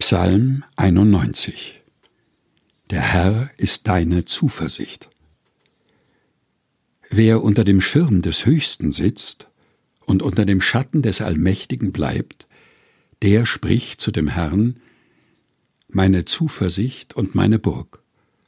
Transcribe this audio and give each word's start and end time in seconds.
Psalm 0.00 0.64
91 0.76 1.82
Der 2.88 3.02
Herr 3.02 3.50
ist 3.58 3.86
deine 3.86 4.24
Zuversicht. 4.24 5.10
Wer 7.10 7.42
unter 7.42 7.64
dem 7.64 7.82
Schirm 7.82 8.22
des 8.22 8.46
Höchsten 8.46 8.92
sitzt 8.92 9.48
und 10.06 10.22
unter 10.22 10.46
dem 10.46 10.62
Schatten 10.62 11.02
des 11.02 11.20
Allmächtigen 11.20 11.92
bleibt, 11.92 12.48
der 13.20 13.44
spricht 13.44 14.00
zu 14.00 14.10
dem 14.10 14.26
Herrn, 14.26 14.80
meine 15.86 16.24
Zuversicht 16.24 17.14
und 17.14 17.34
meine 17.34 17.58
Burg, 17.58 18.02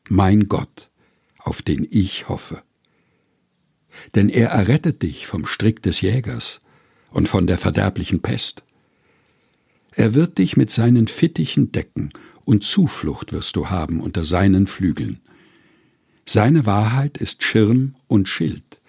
mein 0.09 0.49
Gott, 0.49 0.89
auf 1.39 1.61
den 1.61 1.87
ich 1.89 2.31
hoffe. 2.31 2.63
Denn 4.15 4.31
er 4.31 4.49
errettet 4.49 5.03
dich 5.03 5.27
vom 5.27 5.45
Strick 5.45 5.83
des 5.83 6.01
Jägers 6.01 6.63
und 7.11 7.29
von 7.29 7.47
der 7.47 7.59
verderblichen 7.59 8.23
Pest. 8.23 8.65
Er 9.95 10.15
wird 10.15 10.39
dich 10.39 10.57
mit 10.57 10.71
seinen 10.71 11.07
Fittichen 11.07 11.73
decken, 11.73 12.13
und 12.45 12.65
Zuflucht 12.65 13.33
wirst 13.33 13.57
du 13.57 13.71
haben 13.71 14.01
unter 14.01 14.25
seinen 14.25 14.67
Flügeln. 14.67 15.21
Seine 16.27 16.67
Wahrheit 16.67 17.19
ist 17.19 17.43
Schirm 17.45 17.95
und 18.09 18.29
Schild, 18.29 18.81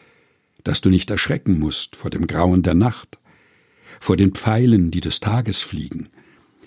dass 0.64 0.82
du 0.82 0.90
nicht 0.90 1.10
erschrecken 1.12 1.60
musst 1.60 1.96
vor 1.96 2.10
dem 2.10 2.26
Grauen 2.26 2.64
der 2.64 2.74
Nacht, 2.74 3.20
vor 4.00 4.18
den 4.18 4.34
Pfeilen, 4.34 4.92
die 4.92 5.02
des 5.02 5.20
Tages 5.20 5.62
fliegen, 5.62 6.10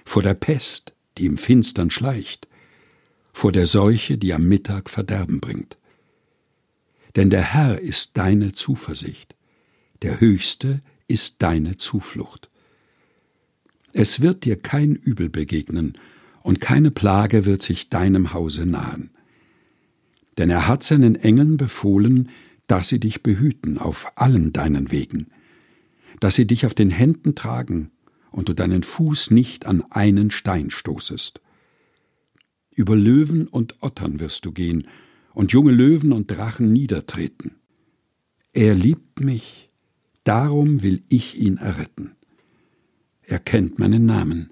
vor 0.05 0.23
der 0.23 0.35
Pest, 0.35 0.95
die 1.19 1.27
im 1.27 1.39
Finstern 1.39 1.91
schleicht, 1.91 2.47
vor 3.33 3.53
der 3.53 3.67
Seuche, 3.67 4.19
die 4.19 4.33
am 4.33 4.45
Mittag 4.45 4.91
Verderben 4.91 5.41
bringt. 5.41 5.77
Denn 7.17 7.31
der 7.31 7.43
Herr 7.43 7.81
ist 7.81 8.17
deine 8.17 8.53
Zuversicht, 8.53 9.35
der 10.03 10.21
Höchste 10.21 10.83
ist 11.09 11.43
deine 11.43 11.77
Zuflucht. 11.77 12.51
Es 13.93 14.21
wird 14.21 14.45
dir 14.45 14.57
kein 14.57 14.95
Übel 14.95 15.29
begegnen, 15.29 15.97
und 16.43 16.61
keine 16.61 16.93
Plage 16.93 17.45
wird 17.45 17.63
sich 17.63 17.91
deinem 17.91 18.33
Hause 18.33 18.67
nahen. 18.67 19.11
Denn 20.39 20.49
er 20.49 20.69
hat 20.69 20.85
seinen 20.85 21.17
Engeln 21.17 21.57
befohlen, 21.57 22.29
dass 22.69 22.87
sie 22.89 23.01
dich 23.01 23.25
behüten 23.25 23.79
auf 23.79 24.13
allen 24.15 24.53
deinen 24.53 24.93
Wegen, 24.93 25.27
dass 26.21 26.37
sie 26.37 26.47
dich 26.47 26.65
auf 26.65 26.73
den 26.73 26.91
Händen 26.91 27.35
tragen 27.35 27.91
und 28.31 28.49
du 28.49 28.55
deinen 28.55 28.83
Fuß 28.83 29.31
nicht 29.33 29.67
an 29.67 29.83
einen 29.91 30.31
Stein 30.31 30.71
stoßest. 30.71 31.41
Über 32.71 32.95
Löwen 32.95 33.49
und 33.49 33.83
Ottern 33.83 34.21
wirst 34.21 34.45
du 34.45 34.53
gehen 34.53 34.87
und 35.35 35.53
junge 35.53 35.73
Löwen 35.73 36.13
und 36.13 36.31
Drachen 36.31 36.73
niedertreten. 36.73 37.57
Er 38.53 38.75
liebt 38.75 39.21
mich, 39.21 39.71
darum 40.25 40.83
will 40.83 41.03
ich 41.09 41.37
ihn 41.37 41.57
erretten. 41.57 42.16
Er 43.29 43.41
kennt 43.41 43.81
meinen 43.81 44.07
Namen. 44.07 44.51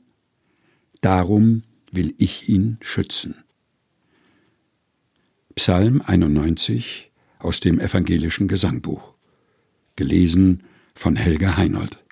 Darum 1.00 1.62
will 1.92 2.12
ich 2.18 2.48
ihn 2.48 2.78
schützen. 2.80 3.36
Psalm 5.54 6.02
91 6.04 7.12
aus 7.38 7.60
dem 7.60 7.78
evangelischen 7.78 8.48
Gesangbuch. 8.48 9.14
Gelesen 9.94 10.64
von 10.96 11.14
Helga 11.14 11.56
Heinold. 11.56 12.03